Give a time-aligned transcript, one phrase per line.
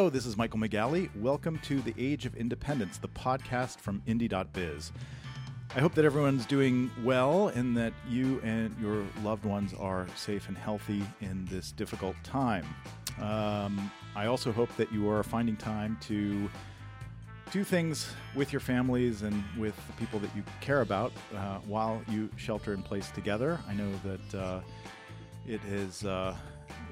[0.00, 1.10] Hello, this is Michael McGalley.
[1.20, 4.92] Welcome to The Age of Independence, the podcast from Indie.biz.
[5.76, 10.48] I hope that everyone's doing well and that you and your loved ones are safe
[10.48, 12.64] and healthy in this difficult time.
[13.20, 16.48] Um, I also hope that you are finding time to
[17.50, 22.00] do things with your families and with the people that you care about uh, while
[22.08, 23.60] you shelter in place together.
[23.68, 24.60] I know that uh,
[25.46, 26.34] it is uh,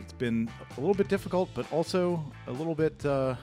[0.00, 3.34] it's been a little bit difficult, but also a little bit uh,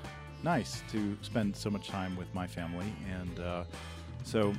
[0.43, 3.63] nice to spend so much time with my family, and uh,
[4.23, 4.53] so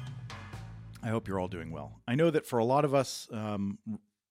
[1.03, 2.01] I hope you're all doing well.
[2.09, 3.79] I know that for a lot of us, um,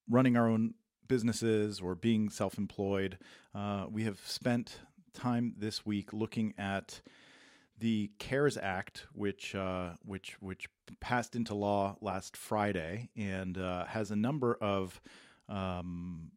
[0.09, 0.73] running our own
[1.07, 3.17] businesses or being self-employed,
[3.53, 4.79] uh, we have spent
[5.13, 7.01] time this week looking at
[7.77, 10.67] the CARES Act, which uh, which which
[10.99, 15.01] passed into law last Friday and uh, has a number of
[15.49, 16.31] um,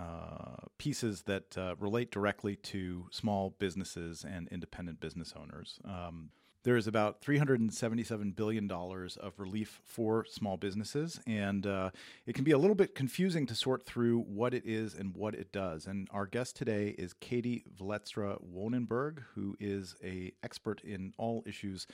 [0.00, 5.78] uh, pieces that uh, relate directly to small businesses and independent business owners.
[5.84, 6.30] Um,
[6.62, 11.90] there is about $377 billion of relief for small businesses, and uh,
[12.26, 15.34] it can be a little bit confusing to sort through what it is and what
[15.34, 15.86] it does.
[15.86, 21.86] And our guest today is Katie Vlietstra Wonnenberg, who is a expert in all issues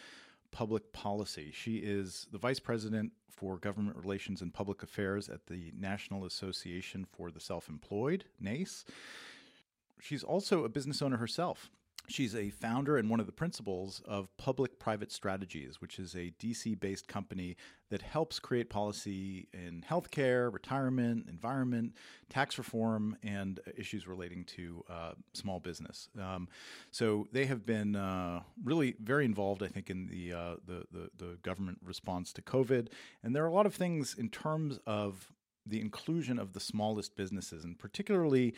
[0.56, 1.50] public policy.
[1.52, 7.04] She is the vice president for government relations and public affairs at the National Association
[7.04, 8.86] for the Self Employed, NASE.
[10.00, 11.70] She's also a business owner herself.
[12.08, 16.32] She's a founder and one of the principals of Public Private Strategies, which is a
[16.38, 17.56] DC based company
[17.90, 21.94] that helps create policy in healthcare, retirement, environment,
[22.28, 26.08] tax reform, and issues relating to uh, small business.
[26.20, 26.48] Um,
[26.90, 31.10] so they have been uh, really very involved, I think, in the, uh, the, the,
[31.16, 32.88] the government response to COVID.
[33.22, 35.32] And there are a lot of things in terms of
[35.66, 38.54] the inclusion of the smallest businesses, and particularly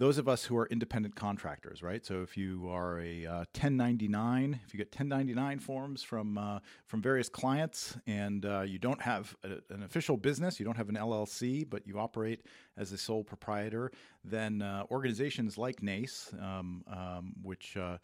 [0.00, 2.06] those of us who are independent contractors, right?
[2.06, 7.02] So if you are a uh, 1099, if you get 1099 forms from uh, from
[7.02, 10.94] various clients, and uh, you don't have a, an official business, you don't have an
[10.94, 12.46] LLC, but you operate
[12.78, 13.92] as a sole proprietor,
[14.24, 17.98] then uh, organizations like NASE, um, um, which uh,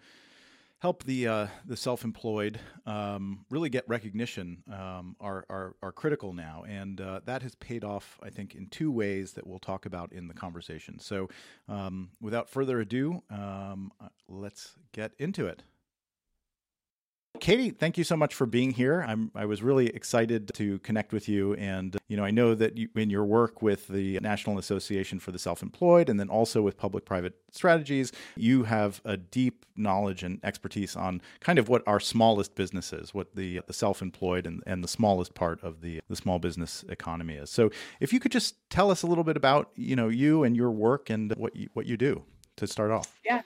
[0.81, 6.65] help the uh, the self-employed um, really get recognition um, are, are, are critical now,
[6.69, 10.13] and uh, that has paid off, I think, in two ways that we'll talk about
[10.13, 10.99] in the conversation.
[10.99, 11.29] So,
[11.69, 13.93] um, without further ado, um,
[14.29, 15.63] let's get into it.
[17.47, 19.05] Katie, thank you so much for being here.
[19.07, 21.55] I'm, I was really excited to connect with you.
[21.55, 25.31] And, you know, I know that you, in your work with the National Association for
[25.31, 30.25] the Self Employed and then also with public private strategies, you have a deep knowledge
[30.25, 34.61] and expertise on kind of what our smallest businesses, what the, the self employed and,
[34.67, 37.49] and the smallest part of the, the small business economy is.
[37.49, 37.71] So
[38.01, 40.73] if you could just tell us a little bit about, you know, you and your
[40.73, 42.25] work and what you, what you do
[42.57, 43.21] to start off.
[43.25, 43.43] Yeah.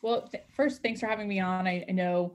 [0.00, 1.66] Well, th- first, thanks for having me on.
[1.66, 2.32] I, I know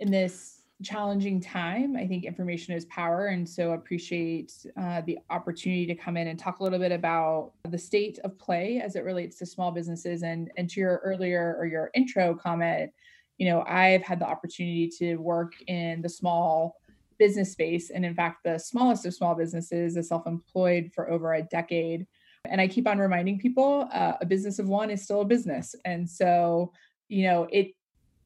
[0.00, 1.96] in this challenging time.
[1.96, 3.26] I think information is power.
[3.26, 7.52] And so appreciate uh, the opportunity to come in and talk a little bit about
[7.68, 10.22] the state of play as it relates to small businesses.
[10.22, 12.92] And, and to your earlier or your intro comment,
[13.38, 16.76] you know, I've had the opportunity to work in the small
[17.18, 17.90] business space.
[17.90, 22.06] And in fact, the smallest of small businesses is self employed for over a decade.
[22.46, 25.74] And I keep on reminding people uh, a business of one is still a business.
[25.84, 26.72] And so,
[27.08, 27.72] you know, it,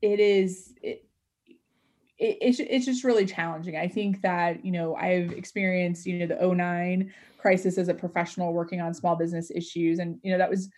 [0.03, 1.08] it is, it,
[2.19, 3.77] it, it's, it's just really challenging.
[3.77, 8.53] I think that, you know, I've experienced, you know, the 09 crisis as a professional
[8.53, 9.99] working on small business issues.
[9.99, 10.69] And, you know, that was,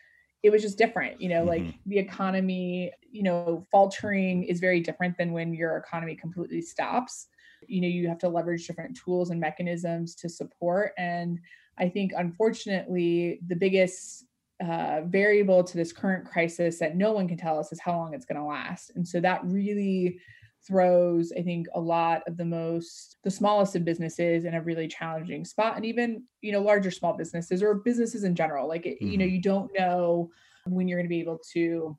[0.43, 1.67] it was just different, you know, mm-hmm.
[1.67, 7.29] like the economy, you know, faltering is very different than when your economy completely stops.
[7.67, 10.93] You know, you have to leverage different tools and mechanisms to support.
[10.97, 11.39] And
[11.79, 14.25] I think, unfortunately, the biggest
[14.63, 18.13] uh, variable to this current crisis that no one can tell us is how long
[18.13, 18.93] it's going to last.
[18.95, 20.19] And so that really
[20.67, 24.87] throws i think a lot of the most the smallest of businesses in a really
[24.87, 29.01] challenging spot and even you know larger small businesses or businesses in general like it,
[29.01, 29.11] mm-hmm.
[29.11, 29.35] you know mm-hmm.
[29.35, 30.31] you don't know
[30.67, 31.97] when you're going to be able to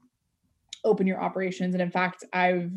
[0.84, 2.72] open your operations and in fact i've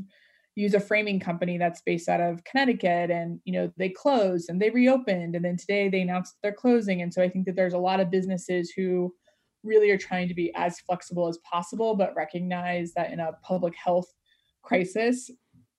[0.56, 4.60] used a framing company that's based out of connecticut and you know they closed and
[4.60, 7.74] they reopened and then today they announced they're closing and so i think that there's
[7.74, 9.12] a lot of businesses who
[9.64, 13.74] really are trying to be as flexible as possible but recognize that in a public
[13.76, 14.12] health
[14.62, 15.30] crisis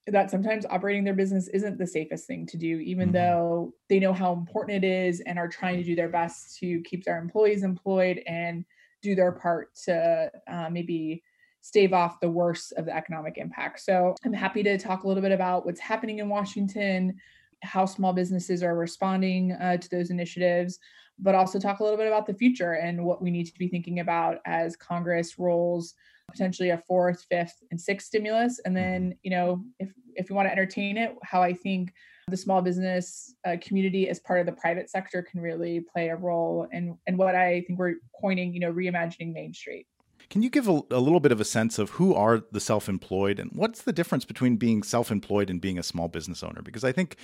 [0.08, 3.14] that sometimes operating their business isn't the safest thing to do, even mm-hmm.
[3.14, 6.82] though they know how important it is and are trying to do their best to
[6.82, 8.66] keep their employees employed and
[9.02, 11.24] do their part to uh, maybe
[11.62, 13.80] stave off the worst of the economic impact.
[13.80, 17.16] So I'm happy to talk a little bit about what's happening in Washington,
[17.64, 20.78] how small businesses are responding uh, to those initiatives,
[21.18, 23.68] but also talk a little bit about the future and what we need to be
[23.68, 25.96] thinking about as Congress rolls
[26.32, 28.60] potentially a fourth, fifth, and sixth stimulus.
[28.66, 31.94] And then, you know, if if we want to entertain it, how I think
[32.28, 36.16] the small business uh, community as part of the private sector can really play a
[36.16, 39.88] role and and what I think we're coining, you know, reimagining Main Street.
[40.30, 43.40] Can you give a, a, little bit of a sense of who are the self-employed
[43.40, 46.64] and what's the difference between being self-employed and being a small business owner?
[46.64, 47.18] Because I think,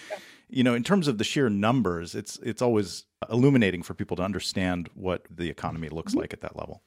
[0.50, 4.24] you know, in terms of the sheer numbers, it's it's always illuminating for people to
[4.24, 6.22] understand what the economy looks mm-hmm.
[6.22, 6.84] like at that level.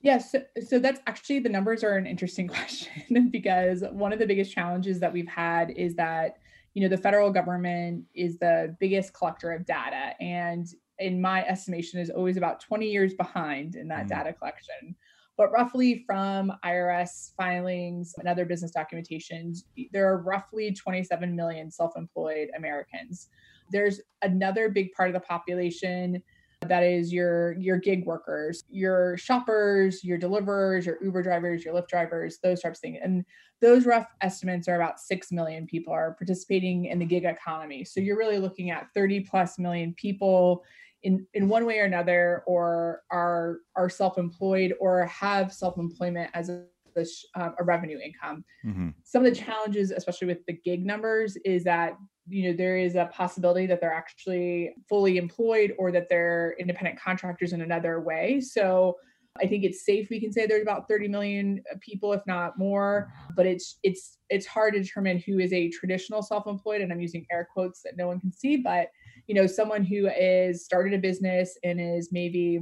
[0.00, 4.26] Yes, so, so that's actually the numbers are an interesting question because one of the
[4.26, 6.38] biggest challenges that we've had is that
[6.74, 10.12] you know the federal government is the biggest collector of data.
[10.20, 10.66] And
[10.98, 14.08] in my estimation is always about 20 years behind in that mm.
[14.08, 14.94] data collection.
[15.36, 19.58] But roughly from irs filings and other business documentations
[19.92, 23.28] there are roughly 27 million self-employed americans.
[23.70, 26.22] There's another big part of the population
[26.62, 31.88] that is your your gig workers your shoppers your deliverers your uber drivers your lyft
[31.88, 33.24] drivers those types of things and
[33.60, 38.00] those rough estimates are about 6 million people are participating in the gig economy so
[38.00, 40.64] you're really looking at 30 plus million people
[41.04, 46.64] in in one way or another or are are self-employed or have self-employment as a
[47.36, 48.44] uh, a revenue income.
[48.66, 48.88] Mm-hmm.
[49.04, 51.96] Some of the challenges, especially with the gig numbers, is that
[52.28, 57.00] you know there is a possibility that they're actually fully employed or that they're independent
[57.00, 58.40] contractors in another way.
[58.40, 58.96] So
[59.40, 63.12] I think it's safe we can say there's about 30 million people, if not more.
[63.36, 67.26] But it's it's it's hard to determine who is a traditional self-employed, and I'm using
[67.30, 68.88] air quotes that no one can see, but
[69.26, 72.60] you know someone who is started a business and is maybe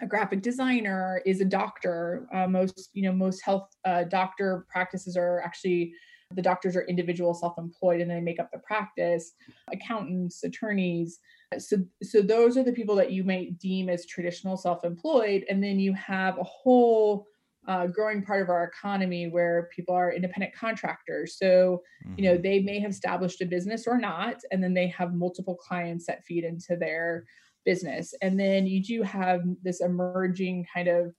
[0.00, 5.16] a graphic designer is a doctor uh, most you know most health uh, doctor practices
[5.16, 5.92] are actually
[6.34, 9.32] the doctors are individual self-employed and they make up the practice
[9.72, 11.18] accountants attorneys
[11.58, 15.78] so so those are the people that you might deem as traditional self-employed and then
[15.78, 17.26] you have a whole
[17.68, 21.36] uh, growing part of our economy where people are independent contractors.
[21.38, 22.14] So, mm-hmm.
[22.18, 22.42] you know, mm-hmm.
[22.42, 26.24] they may have established a business or not, and then they have multiple clients that
[26.24, 27.24] feed into their
[27.64, 28.14] business.
[28.20, 31.14] And then you do have this emerging kind of,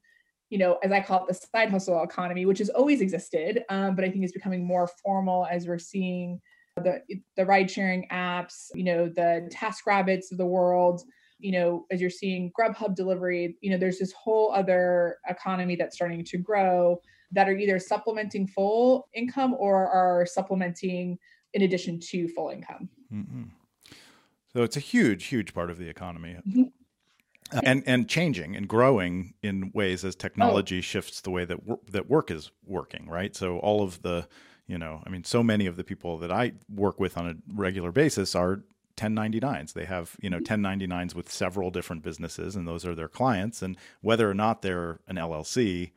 [0.53, 3.95] you know, as I call it, the side hustle economy, which has always existed, um,
[3.95, 6.39] but I think is becoming more formal as we're seeing
[6.77, 7.01] the
[7.35, 11.01] the ride sharing apps, you know, the TaskRabbits of the world
[11.39, 15.95] you know, as you're seeing Grubhub delivery, you know, there's this whole other economy that's
[15.95, 17.01] starting to grow
[17.33, 21.17] that are either supplementing full income or are supplementing
[21.53, 22.87] in addition to full income.
[23.11, 23.43] Mm-hmm.
[24.53, 26.37] So it's a huge, huge part of the economy.
[26.47, 26.63] Mm-hmm.
[27.51, 30.81] Uh, and and changing and growing in ways as technology oh.
[30.81, 31.59] shifts the way that
[31.91, 33.35] that work is working, right?
[33.35, 34.27] So all of the,
[34.67, 37.35] you know, I mean, so many of the people that I work with on a
[37.53, 38.63] regular basis are
[38.97, 39.73] 1099s.
[39.73, 41.17] They have, you know, 1099s mm-hmm.
[41.17, 45.15] with several different businesses and those are their clients and whether or not they're an
[45.15, 45.91] LLC,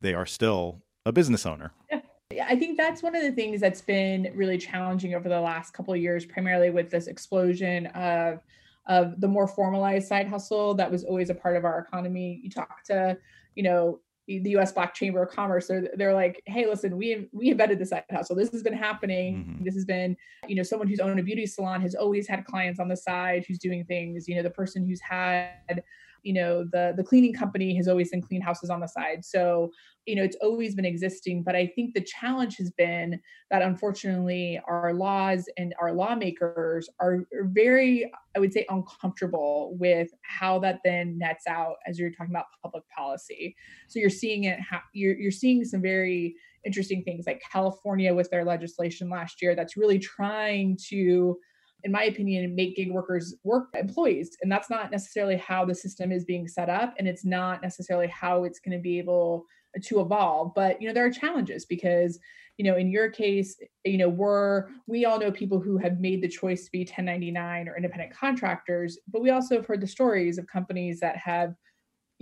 [0.00, 1.72] they are still a business owner.
[1.90, 2.00] Yeah.
[2.46, 5.92] I think that's one of the things that's been really challenging over the last couple
[5.92, 8.40] of years, primarily with this explosion of
[8.86, 12.40] of the more formalized side hustle that was always a part of our economy.
[12.42, 13.16] You talk to,
[13.54, 14.72] you know, the U.S.
[14.72, 18.36] Black Chamber of Commerce, they're they're like, hey, listen, we we invented this side hustle.
[18.36, 19.36] This has been happening.
[19.36, 19.64] Mm-hmm.
[19.64, 22.78] This has been, you know, someone who's owned a beauty salon has always had clients
[22.78, 24.28] on the side who's doing things.
[24.28, 25.82] You know, the person who's had
[26.22, 29.24] you know the the cleaning company has always been clean houses on the side.
[29.24, 29.70] So
[30.06, 34.60] you know it's always been existing but i think the challenge has been that unfortunately
[34.66, 41.16] our laws and our lawmakers are very i would say uncomfortable with how that then
[41.18, 43.54] nets out as you're talking about public policy.
[43.88, 48.30] So you're seeing it ha- you're, you're seeing some very interesting things like california with
[48.30, 51.38] their legislation last year that's really trying to
[51.84, 54.36] in my opinion, make gig workers work employees.
[54.42, 56.94] And that's not necessarily how the system is being set up.
[56.98, 59.46] And it's not necessarily how it's going to be able
[59.82, 60.52] to evolve.
[60.54, 62.18] But, you know, there are challenges because,
[62.58, 66.22] you know, in your case, you know, we're, we all know people who have made
[66.22, 70.38] the choice to be 1099 or independent contractors, but we also have heard the stories
[70.38, 71.54] of companies that have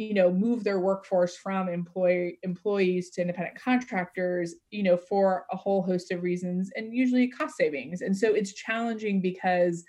[0.00, 5.56] you know move their workforce from employee employees to independent contractors you know for a
[5.56, 8.00] whole host of reasons and usually cost savings.
[8.00, 9.84] And so it's challenging because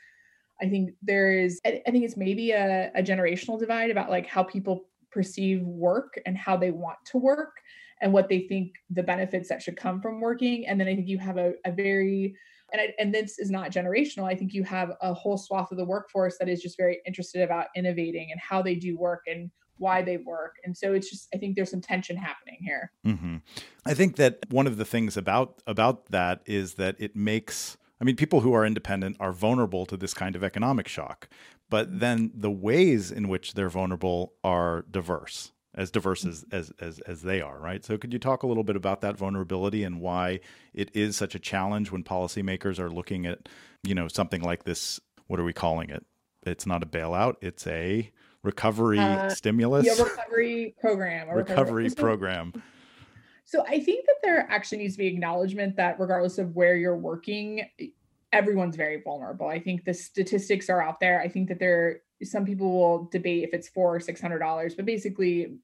[0.61, 4.43] i think there is i, think it's maybe a, a generational divide about like how
[4.43, 7.53] people perceive work and how they want to work
[8.01, 10.67] and what they think the benefits that should come from working.
[10.67, 12.35] And then i think you have a, a very
[12.73, 14.31] and, I, and this is not generational.
[14.31, 17.41] I think you have a whole swath of the workforce that is just very interested
[17.41, 19.51] about innovating and how they do work and
[19.81, 20.55] why they work.
[20.63, 22.91] And so it's just I think there's some tension happening here.
[23.05, 23.37] Mm-hmm.
[23.85, 28.03] I think that one of the things about about that is that it makes I
[28.03, 31.29] mean, people who are independent are vulnerable to this kind of economic shock,
[31.69, 36.99] but then the ways in which they're vulnerable are diverse, as diverse as, as, as,
[37.01, 37.85] as they are, right?
[37.85, 40.39] So, could you talk a little bit about that vulnerability and why
[40.73, 43.47] it is such a challenge when policymakers are looking at,
[43.83, 44.99] you know, something like this?
[45.27, 46.03] What are we calling it?
[46.43, 48.11] It's not a bailout, it's a
[48.43, 49.85] recovery uh, stimulus.
[49.85, 51.29] Yeah, recovery program.
[51.29, 52.63] recovery, recovery program.
[53.45, 56.95] So I think that there actually needs to be acknowledgement that regardless of where you're
[56.95, 57.65] working,
[58.31, 59.47] everyone's very vulnerable.
[59.47, 61.21] I think the statistics are out there.
[61.21, 64.75] I think that there some people will debate if it's four or six hundred dollars,
[64.75, 65.57] but basically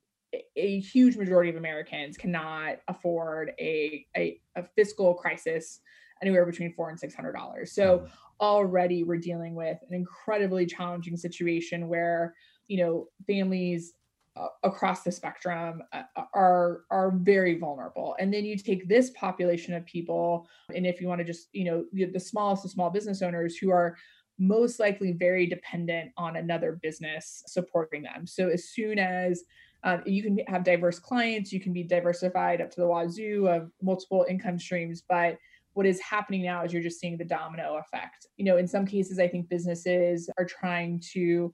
[0.55, 5.79] a huge majority of Americans cannot afford a, a, a fiscal crisis
[6.21, 7.71] anywhere between four and six hundred dollars.
[7.71, 8.07] So mm-hmm.
[8.41, 12.35] already we're dealing with an incredibly challenging situation where
[12.67, 13.93] you know families
[14.37, 18.15] uh, across the spectrum uh, uh, are are very vulnerable.
[18.19, 21.65] And then you take this population of people and if you want to just you
[21.65, 23.97] know the, smallest of small business owners who are
[24.37, 28.27] most likely very dependent on another business supporting them.
[28.27, 29.43] So as soon as
[29.83, 33.71] um, you can have diverse clients you can be diversified up to the wazoo of
[33.81, 35.37] multiple income streams but
[35.73, 38.25] what is happening now is you're just seeing the domino effect.
[38.37, 41.53] You know in some cases i think businesses are trying to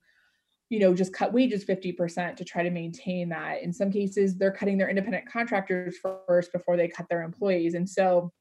[0.70, 3.62] you know, just cut wages 50% to try to maintain that.
[3.62, 7.75] In some cases, they're cutting their independent contractors first before they cut their employees.
[7.75, 8.32] And so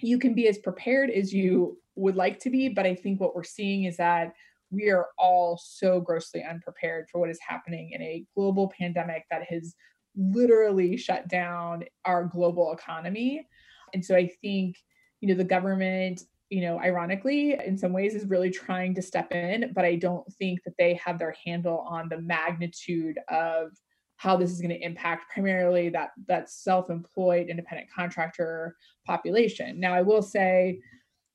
[0.00, 2.68] you can be as prepared as you would like to be.
[2.68, 4.32] But I think what we're seeing is that
[4.70, 9.44] we are all so grossly unprepared for what is happening in a global pandemic that
[9.44, 9.74] has
[10.16, 13.46] literally shut down our global economy.
[13.94, 14.76] And so I think,
[15.20, 19.32] you know, the government you know, ironically, in some ways, is really trying to step
[19.32, 23.72] in, but I don't think that they have their handle on the magnitude of
[24.16, 28.76] how this is going to impact primarily that that self-employed independent contractor
[29.06, 29.78] population.
[29.78, 30.80] Now, I will say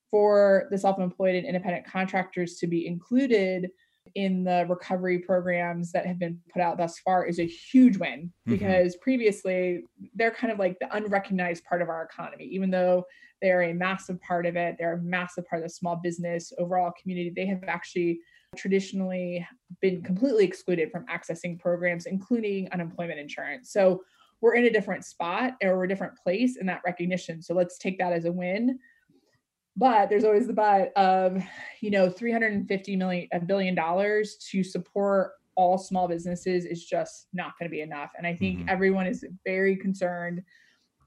[0.10, 3.70] for the self-employed and independent contractors to be included
[4.16, 8.32] in the recovery programs that have been put out thus far is a huge win
[8.48, 8.54] mm-hmm.
[8.54, 9.84] because previously
[10.16, 13.06] they're kind of like the unrecognized part of our economy even though
[13.42, 14.76] they're a massive part of it.
[14.78, 17.32] They're a massive part of the small business overall community.
[17.36, 18.20] They have actually
[18.56, 19.48] traditionally
[19.82, 23.72] been completely excluded from accessing programs, including unemployment insurance.
[23.72, 24.04] So
[24.42, 27.42] we're in a different spot or a different place in that recognition.
[27.42, 28.80] So let's take that as a win.
[29.78, 31.42] But there's always the but of,
[31.80, 37.54] you know, 350 million, a billion dollars to support all small businesses is just not
[37.58, 38.12] going to be enough.
[38.18, 38.70] And I think mm-hmm.
[38.70, 40.44] everyone is very concerned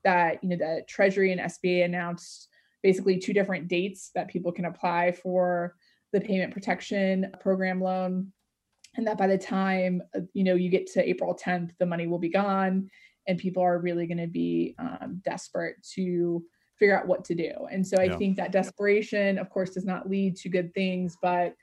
[0.05, 2.49] that you know the Treasury and SBA announced
[2.83, 5.75] basically two different dates that people can apply for
[6.13, 8.33] the payment protection program loan
[8.97, 12.07] and that by the time uh, you know you get to april 10th the money
[12.07, 12.89] will be gone
[13.27, 16.45] and people are really going to be um, desperate to
[16.79, 18.17] figure out what to do and so i yeah.
[18.17, 21.55] think that desperation of course does not lead to good things but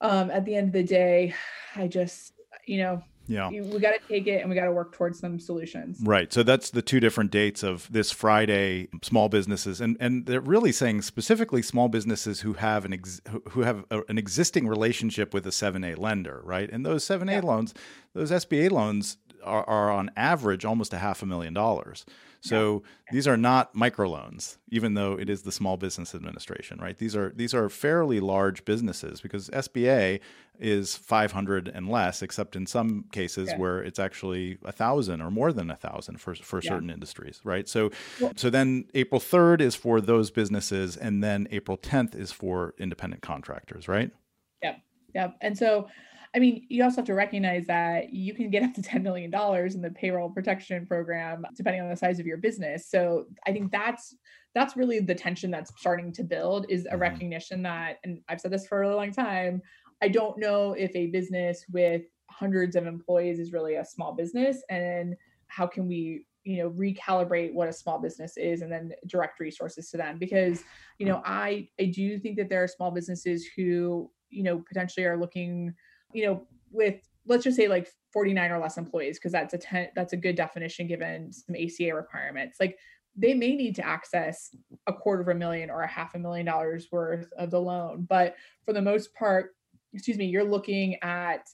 [0.00, 1.34] um, at the end of the day
[1.76, 2.32] i just
[2.66, 5.38] you know yeah we got to take it and we got to work towards some
[5.38, 10.26] solutions right so that's the two different dates of this friday small businesses and and
[10.26, 14.68] they're really saying specifically small businesses who have an ex, who have a, an existing
[14.68, 17.40] relationship with a 7a lender right and those 7a yeah.
[17.40, 17.74] loans
[18.12, 22.04] those sba loans are, are on average almost a half a million dollars
[22.44, 23.12] so yeah.
[23.12, 26.96] these are not microloans, even though it is the Small Business Administration, right?
[26.96, 30.20] These are these are fairly large businesses because SBA
[30.58, 33.58] is 500 and less, except in some cases yeah.
[33.58, 36.70] where it's actually a thousand or more than a thousand for for yeah.
[36.70, 37.68] certain industries, right?
[37.68, 42.32] So well, so then April 3rd is for those businesses, and then April 10th is
[42.32, 44.10] for independent contractors, right?
[44.62, 44.80] Yep,
[45.14, 45.36] yep.
[45.40, 45.88] And so
[46.34, 49.32] I mean, you also have to recognize that you can get up to $10 million
[49.32, 52.88] in the payroll protection program, depending on the size of your business.
[52.88, 54.16] So I think that's
[54.54, 57.00] that's really the tension that's starting to build is a mm-hmm.
[57.00, 59.60] recognition that, and I've said this for a really long time,
[60.02, 64.62] I don't know if a business with hundreds of employees is really a small business
[64.68, 65.14] and
[65.46, 69.88] how can we you know recalibrate what a small business is and then direct resources
[69.90, 70.62] to them because
[70.98, 75.06] you know i i do think that there are small businesses who you know potentially
[75.06, 75.72] are looking
[76.14, 76.96] you know, with
[77.26, 80.36] let's just say like 49 or less employees, because that's a ten, that's a good
[80.36, 82.56] definition given some ACA requirements.
[82.58, 82.78] Like
[83.16, 84.54] they may need to access
[84.86, 88.06] a quarter of a million or a half a million dollars worth of the loan.
[88.08, 89.54] But for the most part,
[89.94, 91.48] excuse me, you're looking at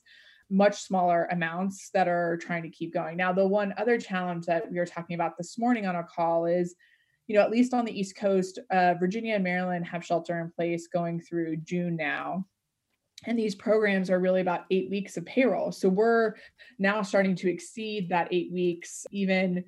[0.50, 3.16] much smaller amounts that are trying to keep going.
[3.16, 6.46] Now, the one other challenge that we were talking about this morning on our call
[6.46, 6.74] is,
[7.28, 10.50] you know, at least on the East Coast, uh, Virginia and Maryland have shelter in
[10.50, 12.46] place going through June now
[13.26, 16.34] and these programs are really about eight weeks of payroll so we're
[16.78, 19.62] now starting to exceed that eight weeks even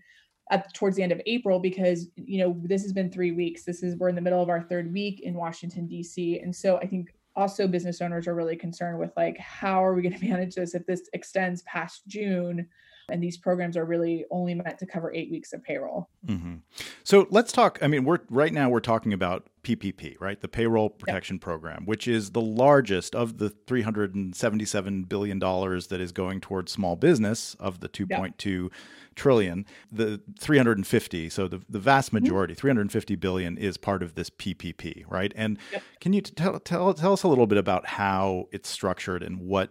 [0.50, 3.64] at towards the end of April because you know this has been three weeks.
[3.64, 6.40] This is we're in the middle of our third week in Washington D.C.
[6.40, 10.02] and so I think also business owners are really concerned with like how are we
[10.02, 12.68] going to manage this if this extends past June
[13.10, 16.08] and these programs are really only meant to cover eight weeks of payroll.
[16.26, 16.56] Mm-hmm.
[17.04, 17.78] So let's talk.
[17.82, 20.40] I mean, we're right now we're talking about PPP, right?
[20.40, 21.42] The Payroll Protection yep.
[21.42, 26.96] Program, which is the largest of the 377 billion dollars that is going towards small
[26.96, 28.72] business of the 2.2 yep.
[29.14, 29.64] trillion.
[29.90, 32.24] The 350, so the, the vast mm-hmm.
[32.24, 32.60] majority, mm-hmm.
[32.60, 35.32] 350 billion, is part of this PPP, right?
[35.36, 35.82] And yep.
[36.00, 39.70] can you tell, tell tell us a little bit about how it's structured and what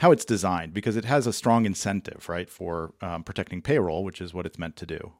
[0.00, 4.20] how it's designed because it has a strong incentive, right, for um, protecting payroll, which
[4.20, 5.14] is what it's meant to do.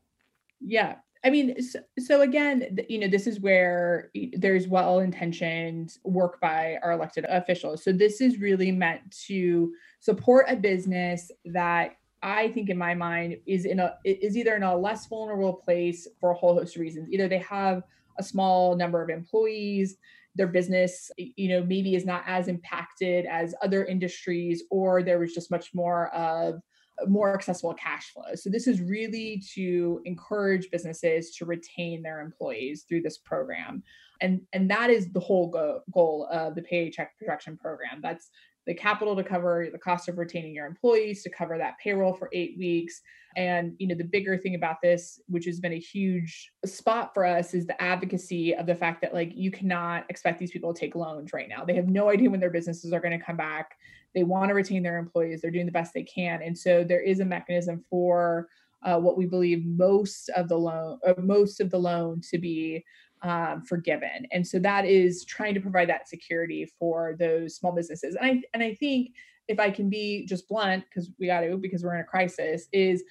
[0.61, 0.97] Yeah.
[1.23, 6.79] I mean, so, so, again, you know, this is where there's well intentioned work by
[6.83, 7.85] our elected officials.
[7.85, 13.37] So this is really meant to support a business that I think, in my mind,
[13.47, 16.81] is in a is either in a less vulnerable place for a whole host of
[16.81, 17.09] reasons.
[17.13, 17.83] Either they have
[18.19, 19.97] a small number of employees,
[20.35, 25.35] their business you know maybe is not as impacted as other industries or there was
[25.35, 26.61] just much more of
[27.07, 28.35] more accessible cash flow.
[28.35, 33.83] So this is really to encourage businesses to retain their employees through this program.
[34.21, 38.01] And and that is the whole go- goal of the paycheck protection program.
[38.03, 38.31] That's
[38.67, 42.29] the capital to cover the cost of retaining your employees to cover that payroll for
[42.33, 43.01] 8 weeks.
[43.37, 47.25] And you know the bigger thing about this which has been a huge spot for
[47.25, 50.81] us is the advocacy of the fact that like you cannot expect these people to
[50.81, 51.65] take loans right now.
[51.65, 53.77] They have no idea when their businesses are going to come back.
[54.15, 55.41] They want to retain their employees.
[55.41, 56.43] They're doing the best they can.
[56.43, 58.49] And so there is a mechanism for
[58.83, 62.85] uh, what we believe most of the loan uh, most of the loan to be
[63.23, 68.15] um, forgiven and so that is trying to provide that security for those small businesses
[68.15, 69.13] and i and i think
[69.51, 72.69] if I can be just blunt, because we got to, because we're in a crisis,
[72.73, 73.03] is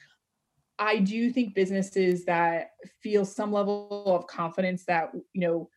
[0.80, 2.72] I do think businesses that
[3.04, 5.70] feel some level of confidence that, you know,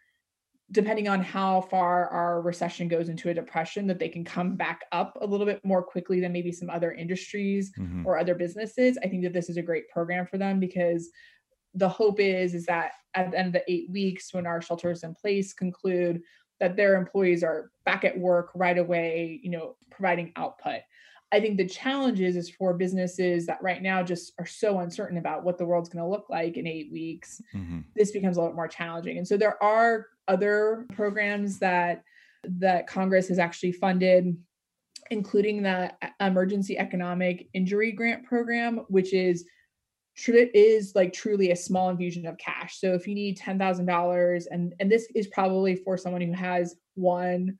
[0.71, 4.83] depending on how far our recession goes into a depression, that they can come back
[4.93, 8.07] up a little bit more quickly than maybe some other industries mm-hmm.
[8.07, 8.97] or other businesses.
[9.03, 11.11] I think that this is a great program for them because
[11.75, 15.03] the hope is is that at the end of the eight weeks when our shelters
[15.03, 16.23] in place conclude
[16.61, 20.81] that their employees are back at work right away you know providing output
[21.33, 25.17] I think the challenge is, is for businesses that right now just are so uncertain
[25.17, 27.41] about what the world's going to look like in eight weeks.
[27.55, 27.81] Mm-hmm.
[27.97, 29.17] This becomes a lot more challenging.
[29.17, 32.05] And so there are other programs that
[32.45, 34.37] that Congress has actually funded,
[35.11, 39.47] including the Emergency Economic Injury Grant Program, which is
[40.27, 42.79] is like truly a small infusion of cash.
[42.79, 46.33] So if you need ten thousand dollars, and and this is probably for someone who
[46.33, 47.59] has one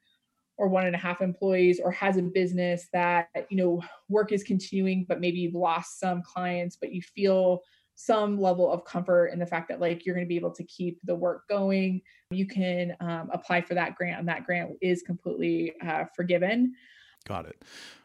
[0.59, 4.45] or one and a half employees or has a business that you know work is
[4.45, 7.61] continuing but maybe you've lost some clients but you feel
[7.95, 10.65] some level of comfort in the fact that like you're going to be able to
[10.65, 15.03] keep the work going you can um, apply for that grant and that grant is
[15.03, 16.73] completely uh, forgiven
[17.23, 17.63] got it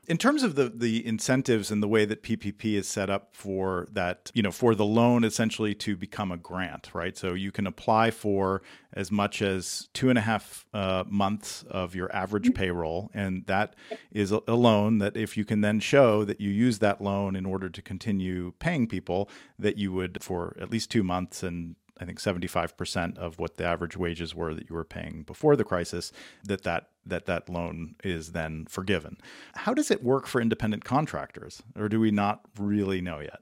[0.08, 3.88] in terms of the the incentives and the way that PPP is set up for
[3.92, 7.18] that, you know, for the loan essentially to become a grant, right?
[7.18, 8.62] So you can apply for
[8.94, 12.54] as much as two and a half uh, months of your average mm-hmm.
[12.54, 13.76] payroll, and that
[14.12, 17.36] is a, a loan that if you can then show that you use that loan
[17.36, 21.76] in order to continue paying people, that you would for at least two months and
[22.00, 25.64] I think 75% of what the average wages were that you were paying before the
[25.64, 26.12] crisis,
[26.44, 29.18] that that, that, that loan is then forgiven.
[29.56, 33.40] How does it work for independent contractors, or do we not really know yet?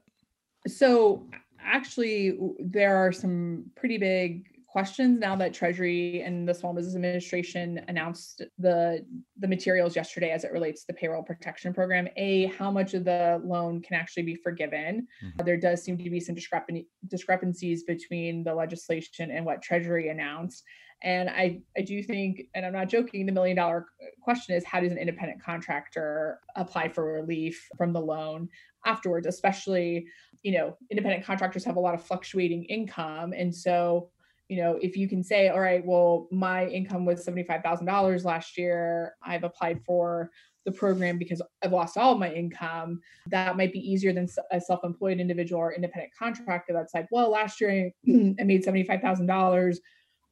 [0.66, 1.26] So,
[1.60, 7.80] actually, there are some pretty big questions now that Treasury and the Small Business Administration
[7.88, 9.02] announced the
[9.38, 12.06] the materials yesterday as it relates to the payroll protection program.
[12.18, 15.08] A, how much of the loan can actually be forgiven?
[15.24, 15.46] Mm-hmm.
[15.46, 20.62] There does seem to be some discrepan- discrepancies between the legislation and what Treasury announced.
[21.02, 23.86] And I, I do think, and I'm not joking, the million dollar
[24.20, 28.50] question is how does an independent contractor apply for relief from the loan
[28.84, 30.06] afterwards, especially,
[30.42, 33.32] you know, independent contractors have a lot of fluctuating income.
[33.32, 34.10] And so
[34.48, 39.14] you know, if you can say, all right, well, my income was $75,000 last year,
[39.22, 40.30] I've applied for
[40.64, 44.60] the program because I've lost all of my income, that might be easier than a
[44.60, 49.76] self employed individual or independent contractor that's like, well, last year I made $75,000.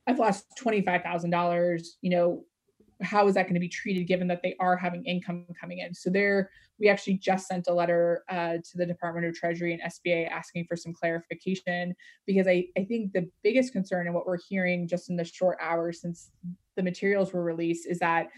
[0.07, 1.87] I've lost $25,000.
[2.03, 2.45] You know,
[3.03, 5.95] how is that going to be treated given that they are having income coming in?
[5.95, 9.83] So there, we actually just sent a letter uh, to the Department of Treasury and
[9.83, 11.95] SBA asking for some clarification
[12.27, 15.59] because I, I think the biggest concern and what we're hearing just in the short
[15.61, 16.31] hours since
[16.77, 18.29] the materials were released is that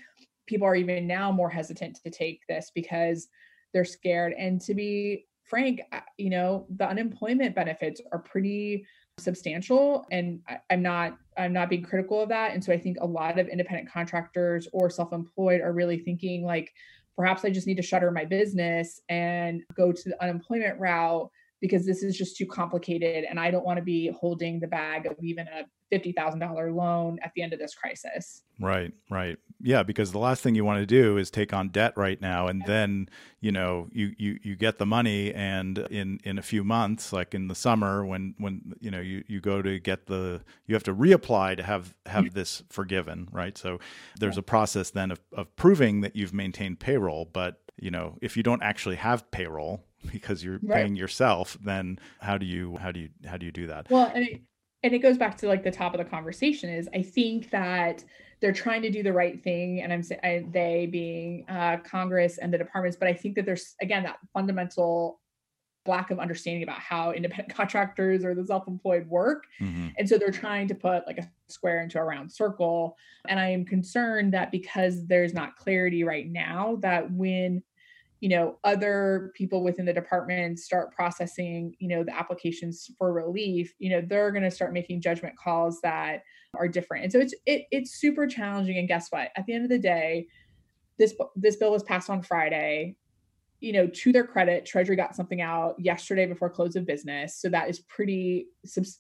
[0.47, 3.29] people are even now more hesitant to take this because
[3.73, 4.33] they're scared.
[4.39, 5.81] And to be frank,
[6.19, 8.87] you know, the unemployment benefits are pretty
[9.19, 12.53] substantial and I, i'm not i'm not being critical of that.
[12.53, 16.73] And so i think a lot of independent contractors or self-employed are really thinking like
[17.17, 21.87] perhaps i just need to shutter my business and go to the unemployment route because
[21.87, 25.17] this is just too complicated and I don't want to be holding the bag of
[25.23, 28.43] even a $50,000 loan at the end of this crisis.
[28.59, 29.39] Right, right.
[29.61, 32.49] Yeah, because the last thing you want to do is take on debt right now
[32.49, 33.09] and then,
[33.41, 37.35] you know, you you you get the money and in in a few months like
[37.35, 40.83] in the summer when when you know you you go to get the you have
[40.85, 43.57] to reapply to have have this forgiven, right?
[43.57, 43.79] So
[44.19, 48.37] there's a process then of of proving that you've maintained payroll, but you know, if
[48.37, 50.83] you don't actually have payroll, because you're right.
[50.83, 53.91] paying yourself, then how do you how do you how do you do that?
[53.91, 54.41] Well, and it,
[54.87, 58.05] and it goes back to like the top of the conversation is I think that
[58.41, 62.55] they're trying to do the right thing, and I'm saying they being uh, Congress and
[62.55, 65.21] the departments, but I think that there's again that fundamental
[65.89, 69.89] lack of understanding about how independent contractors or the self-employed work mm-hmm.
[69.97, 72.97] and so they're trying to put like a square into a round circle
[73.29, 77.63] and i am concerned that because there's not clarity right now that when
[78.21, 83.75] you know other people within the department start processing you know the applications for relief
[83.79, 86.23] you know they're going to start making judgment calls that
[86.59, 87.05] are different.
[87.05, 89.31] And so it's it, it's super challenging and guess what?
[89.37, 90.27] At the end of the day
[90.99, 92.97] this this bill was passed on friday.
[93.61, 97.41] You know to their credit treasury got something out yesterday before close of business.
[97.41, 98.49] So that is pretty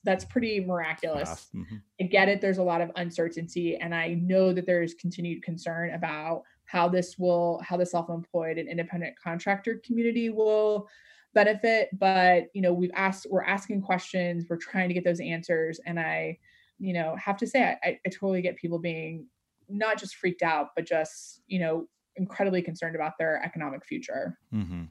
[0.05, 1.49] that's pretty miraculous.
[1.55, 1.77] Mm-hmm.
[2.01, 5.93] i get it there's a lot of uncertainty and i know that there's continued concern
[5.95, 10.89] about how this will how the self-employed and independent contractor community will
[11.35, 15.81] benefit but you know we've asked we're asking questions we're trying to get those answers
[15.87, 16.37] and i
[16.79, 19.27] you know have to say i, I totally get people being
[19.69, 24.85] not just freaked out but just you know incredibly concerned about their economic future mm-hmm.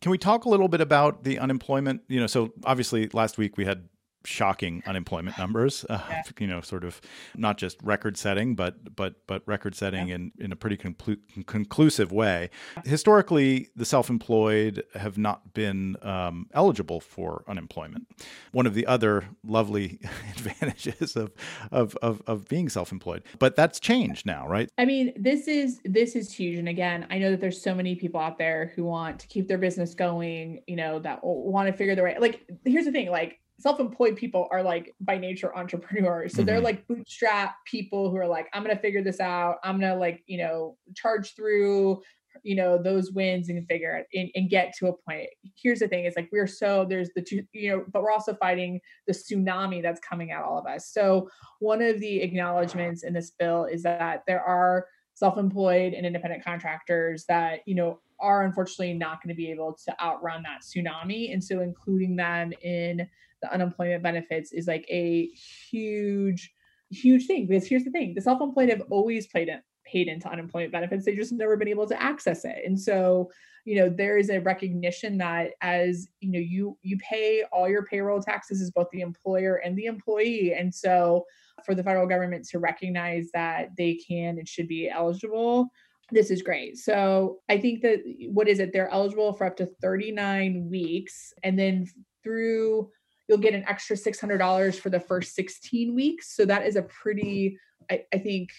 [0.00, 3.56] can we talk a little bit about the unemployment you know so obviously last week
[3.56, 3.88] we had
[4.24, 5.84] shocking unemployment numbers.
[5.88, 6.22] Uh, yeah.
[6.40, 7.02] You know, sort of
[7.36, 10.14] not just record setting, but but but record setting yeah.
[10.14, 12.48] in in a pretty conclu- conclusive way.
[12.84, 18.06] Historically, the self-employed have not been um, eligible for unemployment.
[18.52, 19.98] One of the other lovely
[20.30, 21.32] advantages of,
[21.70, 24.70] of of of being self-employed, but that's changed now, right?
[24.78, 26.58] I mean, this is this is huge.
[26.58, 29.46] And again, I know that there's so many people out there who want to keep
[29.46, 30.62] their business going.
[30.66, 32.20] You know, that want to figure the right.
[32.20, 36.32] Like, here's the thing, like self-employed people are like by nature entrepreneurs.
[36.32, 36.46] So mm-hmm.
[36.46, 39.56] they're like bootstrap people who are like i'm gonna figure this out.
[39.62, 42.02] I'm gonna like you know charge through
[42.42, 45.28] you know those wins and figure it and, and get to a point.
[45.60, 48.34] Here's the thing it's like we're so there's the two you know but we're also
[48.34, 50.90] fighting the tsunami that's coming at all of us.
[50.92, 56.44] So one of the acknowledgments in this bill is that there are self-employed and independent
[56.44, 61.32] contractors that you know are unfortunately not going to be able to outrun that tsunami
[61.32, 63.06] and so including them in
[63.42, 65.26] the unemployment benefits is like a
[65.70, 66.52] huge,
[66.90, 67.46] huge thing.
[67.46, 71.04] Because here's the thing: the self-employed have always played it paid into unemployment benefits.
[71.04, 72.62] They've just never been able to access it.
[72.64, 73.30] And so,
[73.64, 77.84] you know, there is a recognition that as you know, you you pay all your
[77.84, 80.54] payroll taxes as both the employer and the employee.
[80.54, 81.24] And so
[81.64, 85.70] for the federal government to recognize that they can and should be eligible
[86.12, 86.76] this is great.
[86.76, 88.00] So I think that
[88.32, 88.72] what is it?
[88.72, 91.32] They're eligible for up to 39 weeks.
[91.42, 91.86] And then
[92.22, 92.90] through
[93.30, 96.34] you'll get an extra $600 for the first 16 weeks.
[96.34, 97.56] So that is a pretty,
[97.88, 98.50] I, I think,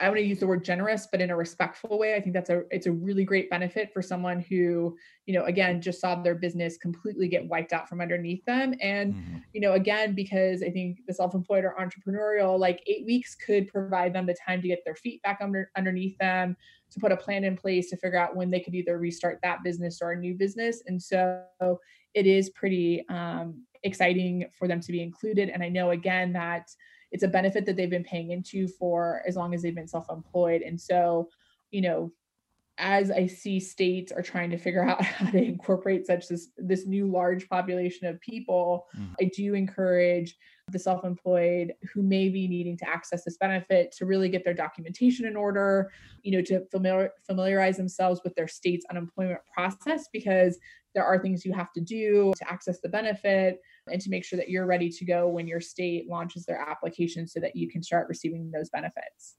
[0.00, 2.16] I want to use the word generous, but in a respectful way.
[2.16, 5.80] I think that's a it's a really great benefit for someone who, you know, again,
[5.80, 8.74] just saw their business completely get wiped out from underneath them.
[8.82, 9.36] And, mm-hmm.
[9.52, 14.12] you know, again, because I think the self-employed or entrepreneurial, like eight weeks could provide
[14.12, 16.56] them the time to get their feet back under underneath them,
[16.90, 19.62] to put a plan in place to figure out when they could either restart that
[19.62, 20.82] business or a new business.
[20.88, 21.44] And so
[22.14, 25.48] it is pretty um, exciting for them to be included.
[25.48, 26.70] And I know again that
[27.10, 30.62] it's a benefit that they've been paying into for as long as they've been self-employed.
[30.62, 31.28] And so,
[31.70, 32.12] you know,
[32.78, 36.86] as I see states are trying to figure out how to incorporate such this this
[36.86, 39.14] new large population of people, mm.
[39.20, 40.36] I do encourage
[40.70, 45.26] the self-employed who may be needing to access this benefit to really get their documentation
[45.26, 45.90] in order,
[46.22, 50.58] you know, to familiar, familiarize themselves with their state's unemployment process because
[50.94, 53.60] there are things you have to do to access the benefit
[53.92, 57.26] and to make sure that you're ready to go when your state launches their application
[57.26, 59.36] so that you can start receiving those benefits.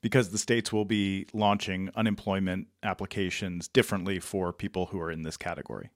[0.00, 5.36] Because the states will be launching unemployment applications differently for people who are in this
[5.36, 5.90] category.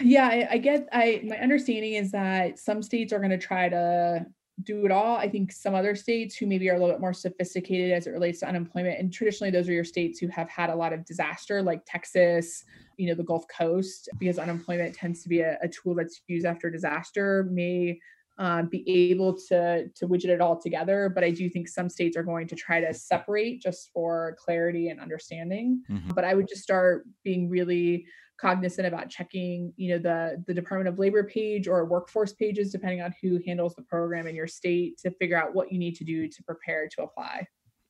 [0.00, 0.88] Yeah, I, I get.
[0.90, 4.24] I my understanding is that some states are going to try to
[4.64, 5.16] do it all.
[5.16, 8.10] I think some other states who maybe are a little bit more sophisticated as it
[8.10, 11.04] relates to unemployment, and traditionally those are your states who have had a lot of
[11.04, 12.64] disaster, like Texas,
[12.98, 16.46] you know the Gulf Coast because unemployment tends to be a, a tool that's used
[16.46, 17.98] after disaster may
[18.38, 21.10] um, be able to to widget it all together.
[21.12, 24.88] But I do think some states are going to try to separate just for clarity
[24.88, 25.82] and understanding.
[25.90, 26.12] Mm-hmm.
[26.14, 28.06] But I would just start being really
[28.42, 33.00] cognizant about checking, you know, the the Department of Labor page or workforce pages, depending
[33.00, 36.04] on who handles the program in your state, to figure out what you need to
[36.04, 37.46] do to prepare to apply.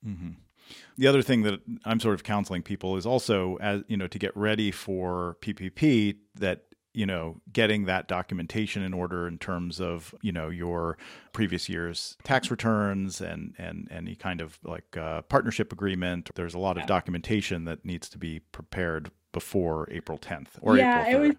[0.07, 0.31] Mm-hmm.
[0.99, 4.19] The other thing that I'm sort of counseling people is also as you know to
[4.19, 6.63] get ready for PPP that
[6.95, 10.99] you know getting that documentation in order in terms of you know your
[11.33, 16.59] previous year's tax returns and and any kind of like uh, partnership agreement there's a
[16.59, 21.25] lot of documentation that needs to be prepared before april 10th or yeah april 3rd.
[21.25, 21.37] it was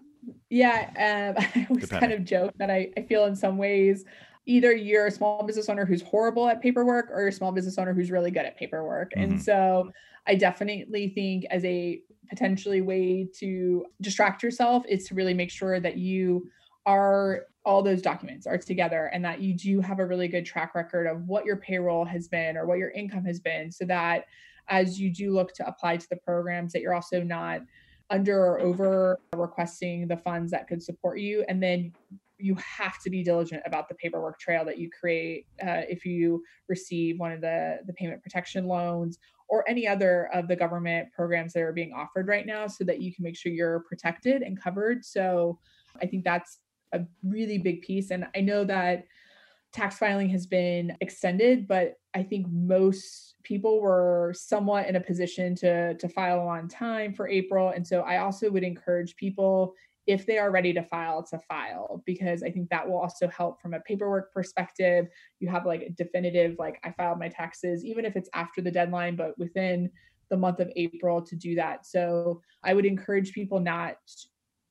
[0.50, 2.00] yeah um, i always Depending.
[2.00, 4.04] kind of joke that I, I feel in some ways
[4.46, 7.78] either you're a small business owner who's horrible at paperwork or you're a small business
[7.78, 9.12] owner who's really good at paperwork.
[9.12, 9.32] Mm-hmm.
[9.32, 9.90] And so
[10.26, 15.80] I definitely think as a potentially way to distract yourself is to really make sure
[15.80, 16.48] that you
[16.86, 20.74] are all those documents are together and that you do have a really good track
[20.74, 24.26] record of what your payroll has been or what your income has been so that
[24.68, 27.62] as you do look to apply to the programs that you're also not
[28.10, 31.90] under or over requesting the funds that could support you and then
[32.44, 36.42] you have to be diligent about the paperwork trail that you create uh, if you
[36.68, 41.54] receive one of the the payment protection loans or any other of the government programs
[41.54, 44.60] that are being offered right now so that you can make sure you're protected and
[44.60, 45.04] covered.
[45.04, 45.58] So
[46.02, 46.58] i think that's
[46.92, 48.10] a really big piece.
[48.10, 49.06] And i know that
[49.72, 55.54] tax filing has been extended but i think most people were somewhat in a position
[55.56, 57.70] to to file on time for april.
[57.70, 59.74] And so i also would encourage people
[60.06, 63.60] if they are ready to file to file because i think that will also help
[63.60, 65.06] from a paperwork perspective.
[65.40, 68.70] You have like a definitive like i filed my taxes even if it's after the
[68.70, 69.90] deadline but within
[70.30, 71.86] the month of april to do that.
[71.86, 73.96] So i would encourage people not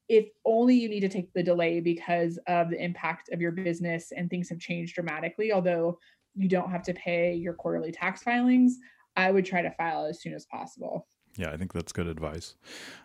[0.09, 4.11] if only you need to take the delay because of the impact of your business
[4.15, 5.97] and things have changed dramatically although
[6.35, 8.77] you don't have to pay your quarterly tax filings
[9.15, 12.55] i would try to file as soon as possible yeah, I think that's good advice.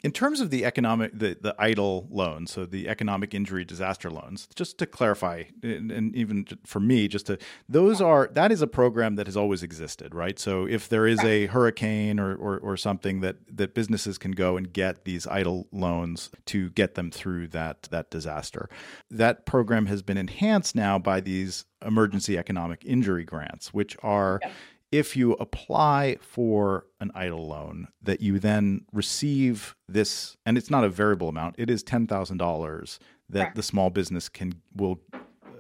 [0.05, 4.49] In terms of the economic, the, the EIDL loans, so the economic injury disaster loans,
[4.55, 7.39] just to clarify, and, and, even for me, just to,
[7.69, 10.39] those are, that is a program that has always existed, right?
[10.39, 14.59] So if there is a hurricane or, or, or something that, that businesses can go
[14.59, 18.69] and get these EIDL loans to get them through that, that disaster.
[19.11, 24.41] That program has been enhanced now by these emergency economic injury grants, which are,
[24.91, 30.85] if you apply for an EIDL loan that you then receive this and it's not
[30.85, 32.99] a variable amount it is $10,000
[33.29, 35.01] that the small business can will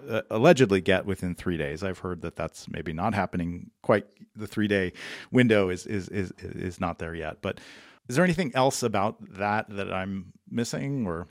[0.08, 1.82] uh, allegedly get within 3 days.
[1.82, 4.92] I've heard that that's maybe not happening quite the 3 day
[5.30, 7.42] window is is is is not there yet.
[7.42, 7.60] But
[8.08, 11.28] is there anything else about that that i'm missing or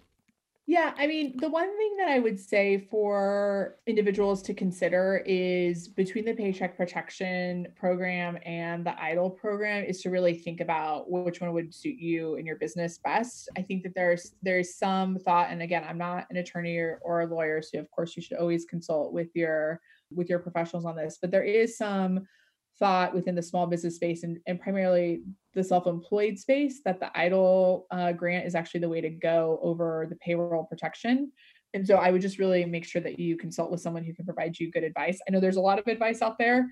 [0.69, 5.87] yeah, I mean, the one thing that I would say for individuals to consider is
[5.87, 11.39] between the Paycheck Protection Program and the EIDL program is to really think about which
[11.39, 13.47] one would suit you and your business best.
[13.57, 17.21] I think that there's there's some thought, and again, I'm not an attorney or, or
[17.21, 19.79] a lawyer, so of course you should always consult with your
[20.13, 22.27] with your professionals on this, but there is some
[22.77, 25.21] thought within the small business space and, and primarily
[25.57, 30.05] the self-employed space that the EIDL uh, grant is actually the way to go over
[30.07, 31.31] the payroll protection.
[31.73, 34.23] And so i would just really make sure that you consult with someone who can
[34.23, 35.19] provide you good advice.
[35.27, 36.69] I know there's a lot of advice out there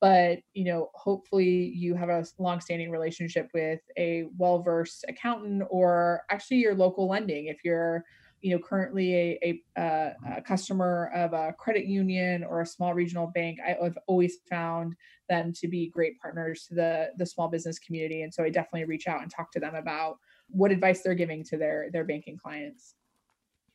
[0.00, 6.58] but you know hopefully you have a long-standing relationship with a well-versed accountant or actually
[6.58, 8.04] your local lending if you're
[8.40, 10.40] you know currently a, a, uh, a, mm-hmm.
[10.46, 14.94] customer of a credit union or a small regional bank i've always found
[15.28, 18.84] them to be great partners to the the small business community and so i definitely
[18.84, 20.18] reach out and talk to them about
[20.50, 22.94] what advice they're giving to their their banking clients.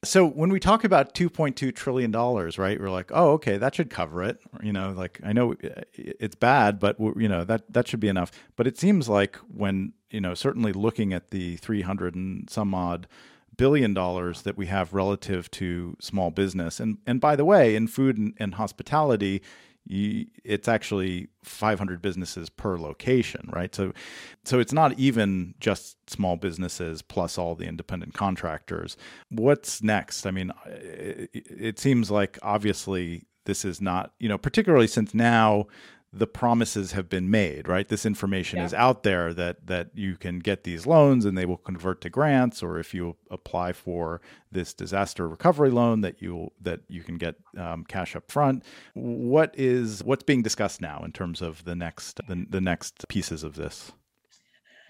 [0.03, 3.89] So when we talk about 2.2 trillion dollars right we're like oh okay that should
[3.89, 4.39] cover it.
[4.61, 8.09] You know like i know uh, it's bad but you know that that should be
[8.09, 8.31] enough.
[8.55, 13.07] But it seems like when you know certainly looking at the 300 and some odd
[13.57, 16.79] billion dollars that we have relative to small business.
[16.79, 19.41] And and by the way, in food and, and hospitality,
[19.85, 23.73] you, it's actually 500 businesses per location, right?
[23.75, 23.93] So,
[24.45, 28.95] so it's not even just small businesses plus all the independent contractors.
[29.29, 30.25] What's next?
[30.25, 35.67] I mean, it, it seems like obviously this is not, you know, particularly since now
[36.15, 37.87] the promises have been made, right?
[37.87, 38.65] This information yeah.
[38.65, 42.09] is out there that that you can get these loans and they will convert to
[42.09, 44.21] grants, or if you apply for
[44.51, 48.63] this disaster recovery loan, that you that you can get um, cash up front.
[48.93, 53.43] What is what's being discussed now in terms of the next the, the next pieces
[53.43, 53.91] of this?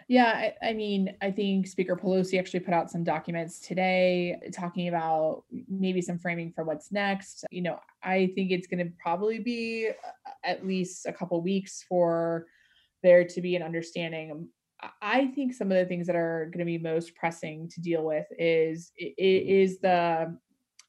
[0.07, 4.87] Yeah, I, I, mean, I think Speaker Pelosi actually put out some documents today talking
[4.87, 7.45] about maybe some framing for what's next.
[7.51, 11.83] You know, I think it's going to probably be uh, at least a couple weeks
[11.87, 12.47] for
[13.01, 14.47] there to be an understanding.
[15.01, 18.03] I think some of the things that are going to be most pressing to deal
[18.03, 20.37] with is is the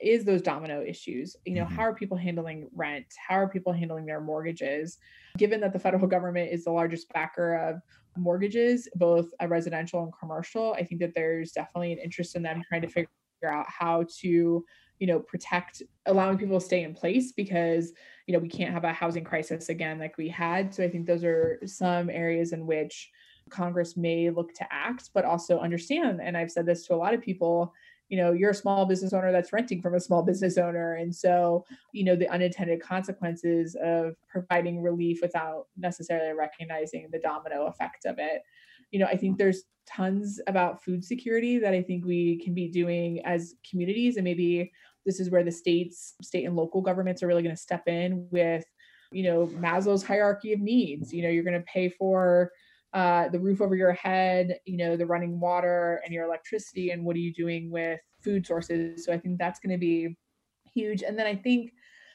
[0.00, 1.36] is those domino issues.
[1.44, 1.74] You know, mm-hmm.
[1.74, 3.06] how are people handling rent?
[3.26, 4.98] How are people handling their mortgages?
[5.38, 7.80] Given that the federal government is the largest backer of
[8.16, 12.62] mortgages, both a residential and commercial, I think that there's definitely an interest in them
[12.66, 13.08] trying to figure
[13.46, 14.64] out how to
[15.00, 17.92] you know protect allowing people to stay in place because
[18.26, 20.72] you know we can't have a housing crisis again like we had.
[20.72, 23.10] So i think those are some areas in which
[23.50, 27.12] congress may look to act but also understand and i've said this to a lot
[27.12, 27.74] of people
[28.08, 30.94] you know you're a small business owner that's renting from a small business owner.
[30.94, 37.66] And so you know the unintended consequences of providing relief without necessarily recognizing the domino
[37.66, 38.42] effect of it.
[38.90, 42.68] You know i think there's tons about food security that i think we can be
[42.68, 44.16] doing as communities.
[44.16, 44.72] And maybe
[45.04, 48.26] this is where the states state and local governments are really going to step in
[48.30, 48.64] with
[49.12, 51.12] you know maslow's hierarchy of needs.
[51.12, 52.52] You know you're going to pay for
[52.94, 57.04] uh, the roof over your head, you know, the running water and your electricity, and
[57.04, 59.04] what are you doing with food sources?
[59.04, 60.16] So I think that's going to be
[60.72, 61.02] huge.
[61.02, 61.72] And then I think,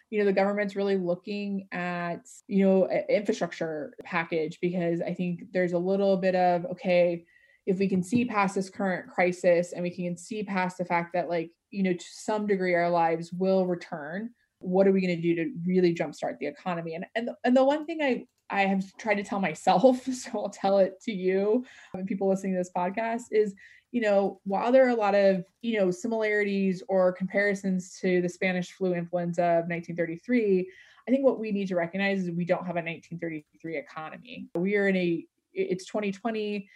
[0.10, 5.74] you know, the government's really looking at, you know, infrastructure package because I think there's
[5.74, 7.26] a little bit of okay,
[7.70, 11.14] if we can see past this current crisis and we can see past the fact
[11.14, 15.16] that like you know to some degree our lives will return what are we going
[15.16, 18.26] to do to really jumpstart the economy and and the, and the one thing i
[18.50, 22.54] I have tried to tell myself, so I'll tell it to you and people listening
[22.54, 23.54] to this podcast is,
[23.92, 28.30] you know, while there are a lot of, you know, similarities or comparisons to the
[28.30, 30.70] Spanish flu influenza of 1933,
[31.08, 34.48] I think what we need to recognize is we don't have a 1933 economy.
[34.54, 36.70] We are in a, it's 2020.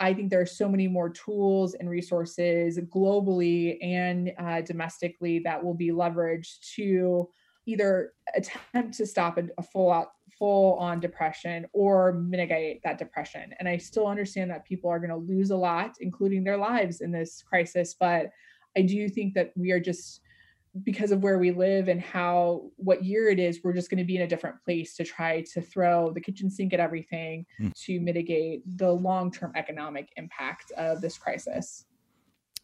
[0.00, 5.64] I think there are so many more tools and resources globally and uh, domestically that
[5.64, 7.28] will be leveraged to
[7.66, 13.52] either attempt to stop a, a full out full on depression or mitigate that depression.
[13.58, 17.00] And I still understand that people are going to lose a lot, including their lives
[17.00, 17.94] in this crisis.
[17.98, 18.30] But
[18.76, 20.20] I do think that we are just,
[20.84, 24.04] because of where we live and how, what year it is, we're just going to
[24.04, 27.74] be in a different place to try to throw the kitchen sink at everything mm.
[27.84, 31.86] to mitigate the long term economic impact of this crisis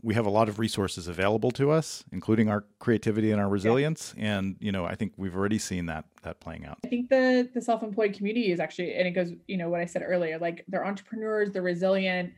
[0.05, 4.14] we have a lot of resources available to us, including our creativity and our resilience.
[4.17, 4.37] Yeah.
[4.37, 6.79] And you know, I think we've already seen that that playing out.
[6.85, 9.81] I think the the self employed community is actually, and it goes, you know, what
[9.81, 12.35] I said earlier, like they're entrepreneurs, they're resilient.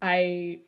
[0.00, 0.60] I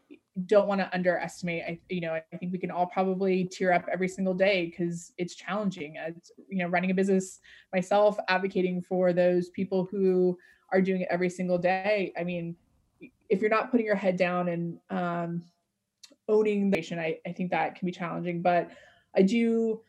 [0.44, 1.62] don't want to underestimate.
[1.62, 5.12] I, you know, I think we can all probably tear up every single day because
[5.16, 5.96] it's challenging.
[5.96, 7.40] As you know, running a business
[7.72, 10.36] myself, advocating for those people who
[10.70, 12.12] are doing it every single day.
[12.18, 12.56] I mean,
[13.30, 15.42] if you're not putting your head down and um,
[16.28, 16.98] owning the nation.
[16.98, 18.70] I, I think that can be challenging, but
[19.14, 19.80] I do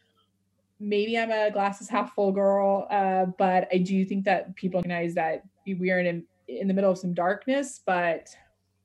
[0.79, 5.15] maybe I'm a glasses half full girl, uh, but I do think that people recognize
[5.15, 7.81] that we are in in the middle of some darkness.
[7.85, 8.29] But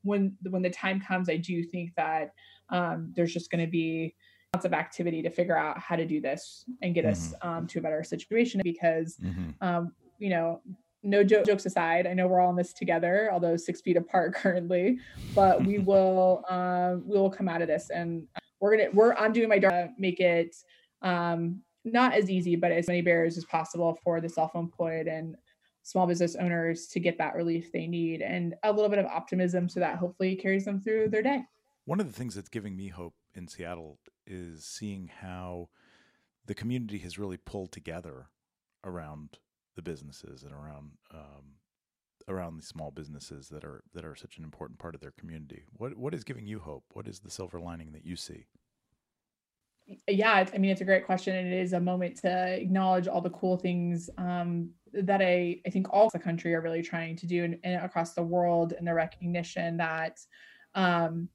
[0.02, 2.34] when when the time comes, I do think that
[2.70, 4.14] um, there's just going to be
[4.54, 7.12] lots of activity to figure out how to do this and get mm-hmm.
[7.12, 9.50] us um, to a better situation because mm-hmm.
[9.60, 10.60] um, you know
[11.02, 14.34] no jo- jokes aside, I know we're all in this together, although six feet apart
[14.34, 14.98] currently,
[15.34, 18.26] but we will um, we will come out of this, and
[18.60, 20.56] we're gonna we're I'm doing my part make it
[21.02, 25.36] um, not as easy, but as many barriers as possible for the self-employed and
[25.82, 29.68] small business owners to get that relief they need, and a little bit of optimism
[29.68, 31.42] so that hopefully carries them through their day.
[31.84, 35.68] One of the things that's giving me hope in Seattle is seeing how
[36.46, 38.28] the community has really pulled together
[38.84, 39.38] around
[39.76, 41.56] the businesses and around um,
[42.28, 45.64] around these small businesses that are that are such an important part of their community.
[45.76, 46.84] What what is giving you hope?
[46.92, 48.46] What is the silver lining that you see?
[50.08, 53.20] Yeah, I mean it's a great question, and it is a moment to acknowledge all
[53.20, 57.26] the cool things um, that I I think all the country are really trying to
[57.26, 60.20] do and, and across the world, and the recognition that.
[60.74, 61.28] Um,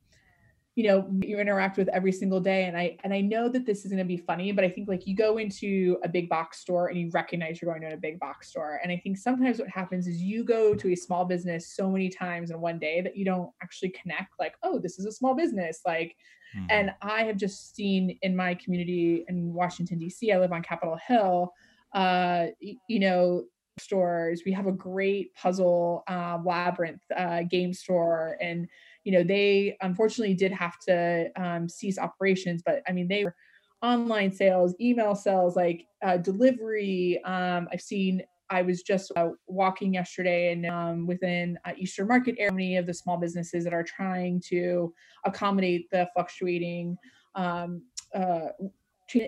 [0.77, 2.65] you know you interact with every single day.
[2.65, 4.87] And i and i know that this is going to be funny but i think
[4.87, 7.99] like you go into a big box store and you recognize you're going to a
[7.99, 8.79] big box store.
[8.83, 12.09] And i think sometimes what happens is you go to a small business so many
[12.09, 15.33] times in one day that you don't actually connect like oh this is a small
[15.33, 15.81] business.
[15.83, 16.15] Like
[16.55, 16.67] mm-hmm.
[16.69, 20.97] and i have just seen in my community in washington d.c i live on capitol
[21.07, 21.53] hill
[21.93, 22.47] uh
[22.87, 23.43] you know
[23.79, 24.43] stores.
[24.45, 28.37] We have a great puzzle uh, labyrinth uh, game store.
[28.41, 28.67] And
[29.07, 33.33] you know, they unfortunately did have to um, cease operations, but I mean, they were
[33.81, 37.23] online sales, email sales, like uh, delivery.
[37.23, 42.35] Um, I've seen I was just uh, walking yesterday and um, within uh, Eastern Market
[42.37, 44.93] area, many of the small businesses that are trying to
[45.23, 46.97] accommodate the fluctuating
[47.35, 47.83] um,
[48.13, 48.47] uh,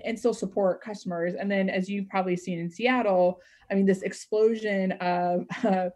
[0.04, 1.36] and still support customers.
[1.36, 3.40] And then, as you've probably seen in Seattle,
[3.72, 5.90] I mean, this explosion of uh,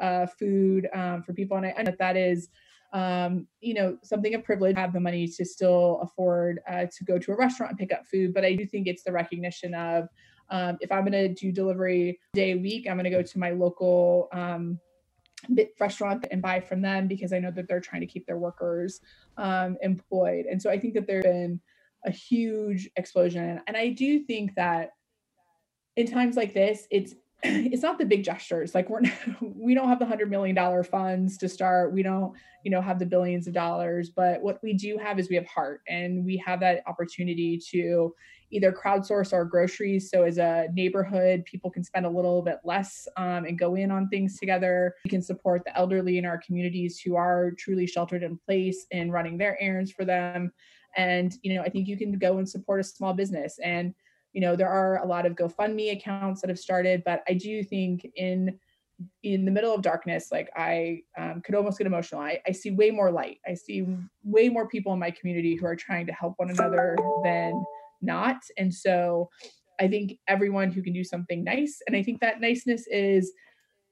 [0.00, 2.48] uh, food um, for people, and I know that, that is
[2.96, 7.18] um, you know, something of privilege, have the money to still afford uh, to go
[7.18, 8.32] to a restaurant and pick up food.
[8.32, 10.08] But I do think it's the recognition of
[10.48, 13.38] um, if I'm going to do delivery day a week, I'm going to go to
[13.38, 14.80] my local um,
[15.78, 19.00] restaurant and buy from them because I know that they're trying to keep their workers
[19.36, 20.46] um, employed.
[20.46, 21.60] And so I think that there's been
[22.06, 23.60] a huge explosion.
[23.66, 24.92] And I do think that
[25.96, 29.02] in times like this, it's it's not the big gestures like we're
[29.40, 32.32] we don't have the hundred million dollar funds to start we don't
[32.64, 35.46] you know have the billions of dollars but what we do have is we have
[35.46, 38.14] heart and we have that opportunity to
[38.50, 43.06] either crowdsource our groceries so as a neighborhood people can spend a little bit less
[43.16, 44.94] um, and go in on things together.
[45.04, 49.12] We can support the elderly in our communities who are truly sheltered in place and
[49.12, 50.52] running their errands for them.
[50.96, 53.94] And you know i think you can go and support a small business and
[54.36, 57.64] you know there are a lot of gofundme accounts that have started but i do
[57.64, 58.56] think in
[59.22, 62.20] in the middle of darkness like i um, could almost get emotional.
[62.20, 63.38] I, I see way more light.
[63.46, 63.86] I see
[64.24, 67.64] way more people in my community who are trying to help one another than
[68.02, 68.36] not.
[68.58, 69.30] And so
[69.80, 73.32] i think everyone who can do something nice and i think that niceness is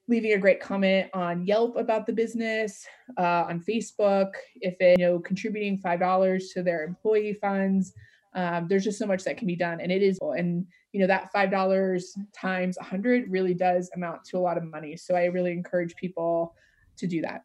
[0.09, 2.86] leaving a great comment on Yelp about the business,
[3.18, 7.95] uh, on Facebook, if it, you know, contributing $5 to their employee funds,
[8.35, 11.07] um, there's just so much that can be done and it is and you know
[11.07, 15.14] that five dollars times a hundred really does amount to a lot of money so
[15.14, 16.55] i really encourage people
[16.97, 17.45] to do that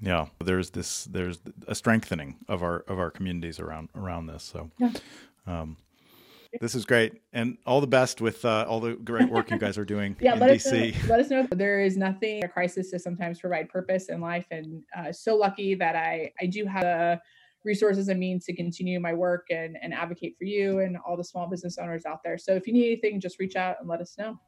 [0.00, 4.70] yeah there's this there's a strengthening of our of our communities around around this so
[4.78, 4.92] yeah.
[5.46, 5.76] um,
[6.60, 9.76] this is great and all the best with uh, all the great work you guys
[9.76, 10.94] are doing yeah, in let DC.
[10.94, 14.20] Us know, let us know there is nothing a crisis to sometimes provide purpose in
[14.20, 17.20] life and uh, so lucky that I I do have a
[17.68, 21.22] resources and means to continue my work and, and advocate for you and all the
[21.22, 22.36] small business owners out there.
[22.36, 24.40] So if you need anything, just reach out and let us know.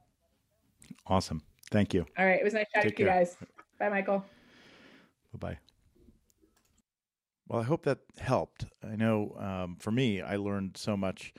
[1.06, 1.42] Awesome.
[1.70, 2.04] Thank you.
[2.18, 2.40] All right.
[2.40, 3.36] It was nice chatting with you guys.
[3.78, 4.24] Bye, Michael.
[5.32, 5.58] Bye bye.
[7.46, 8.66] Well, I hope that helped.
[8.82, 11.32] I know um, for me, I learned so much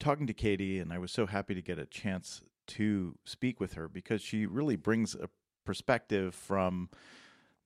[0.00, 3.74] talking to Katie, and I was so happy to get a chance to speak with
[3.74, 5.28] her because she really brings a
[5.64, 6.90] perspective from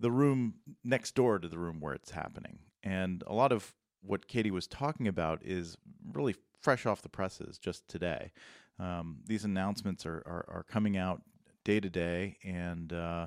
[0.01, 2.59] the room next door to the room where it's happening.
[2.87, 5.77] And a lot of what Katie was talking about is
[6.13, 8.31] really fresh off the presses just today.
[8.79, 11.23] Um, these announcements are, are, are, coming out
[11.65, 13.27] day to day, and uh,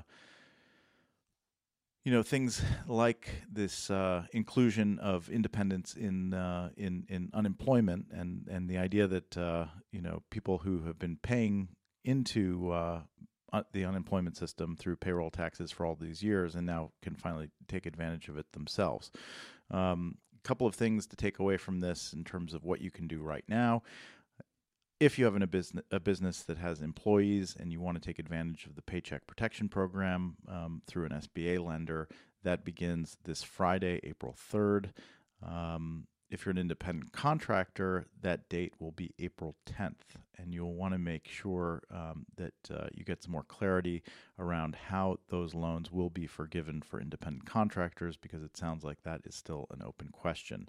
[2.04, 8.46] you know things like this uh, inclusion of independence in uh, in in unemployment, and
[8.48, 11.68] and the idea that uh, you know people who have been paying
[12.04, 13.00] into uh,
[13.72, 17.86] the unemployment system through payroll taxes for all these years and now can finally take
[17.86, 19.10] advantage of it themselves.
[19.70, 22.90] A um, couple of things to take away from this in terms of what you
[22.90, 23.82] can do right now.
[24.98, 28.06] If you have an, a, business, a business that has employees and you want to
[28.06, 32.08] take advantage of the Paycheck Protection Program um, through an SBA lender,
[32.42, 34.90] that begins this Friday, April 3rd.
[35.46, 40.94] Um, if you're an independent contractor, that date will be April 10th, and you'll want
[40.94, 44.02] to make sure um, that uh, you get some more clarity
[44.38, 49.22] around how those loans will be forgiven for independent contractors because it sounds like that
[49.24, 50.68] is still an open question.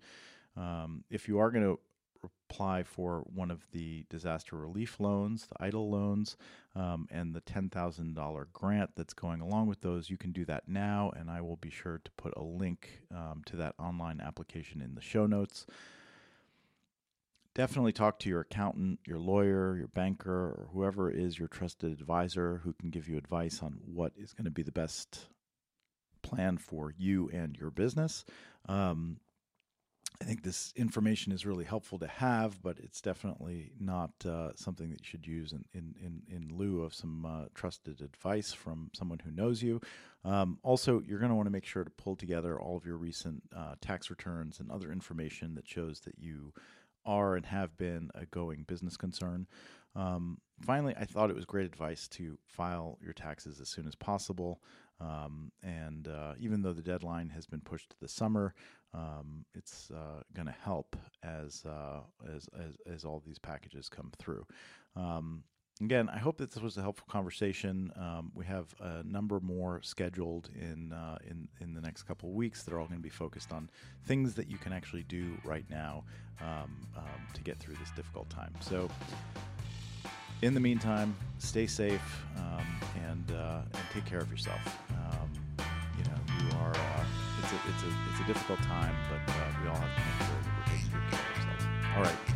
[0.58, 1.80] Um, if you are going to
[2.24, 6.38] apply for one of the disaster relief loans, the EIDL loans,
[6.76, 11.12] um, and the $10,000 grant that's going along with those, you can do that now.
[11.16, 14.96] And I will be sure to put a link um, to that online application in
[14.96, 15.66] the show notes.
[17.54, 22.62] Definitely talk to your accountant, your lawyer, your banker, or whoever is your trusted advisor
[22.64, 25.28] who can give you advice on what is going to be the best
[26.22, 28.24] plan for you and your business.
[28.70, 29.18] Um,
[30.20, 34.90] I think this information is really helpful to have, but it's definitely not uh, something
[34.90, 38.92] that you should use in, in, in, in lieu of some uh, trusted advice from
[38.94, 39.82] someone who knows you.
[40.24, 42.98] Um, also, you're going to want to make sure to pull together all of your
[42.98, 46.54] recent uh, tax returns and other information that shows that you
[47.06, 49.48] are and have been a going business concern.
[49.96, 53.96] Um, finally, I thought it was great advice to file your taxes as soon as
[53.96, 54.62] possible.
[55.00, 58.54] Um, and uh, even though the deadline has been pushed to the summer,
[58.94, 62.02] um, it's uh, going to help as, uh,
[62.36, 64.46] as, as as all these packages come through.
[64.96, 65.44] Um,
[65.82, 67.92] again, I hope that this was a helpful conversation.
[67.96, 72.36] Um, we have a number more scheduled in uh, in in the next couple of
[72.36, 73.70] weeks that are all going to be focused on
[74.06, 76.04] things that you can actually do right now
[76.42, 78.54] um, um, to get through this difficult time.
[78.60, 78.90] So
[80.42, 82.66] in the meantime, stay safe um,
[83.10, 84.62] and uh, and take care of yourself.
[85.98, 86.72] You know, you are.
[87.52, 90.18] It's a it's a it's a difficult time, but uh, we all have to make
[90.24, 91.66] sure that we're taking good care of ourselves.
[91.98, 92.31] All right.